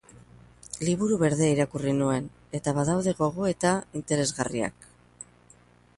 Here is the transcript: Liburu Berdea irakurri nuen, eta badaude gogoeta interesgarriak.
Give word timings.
Liburu 0.87 1.17
Berdea 1.23 1.49
irakurri 1.57 1.93
nuen, 1.99 2.29
eta 2.61 2.75
badaude 2.79 3.15
gogoeta 3.23 3.77
interesgarriak. 4.01 4.93